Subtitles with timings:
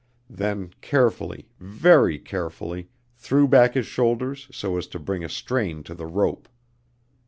[0.31, 5.93] Then carefully, very carefully, threw back his shoulders so as to bring a strain to
[5.93, 6.49] the rope.